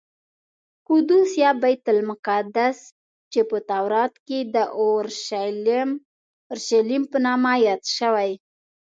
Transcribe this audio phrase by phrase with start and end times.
[0.87, 2.77] قدس یا بیت المقدس
[3.31, 8.31] چې په تورات کې د اورشلیم په نامه یاد شوی.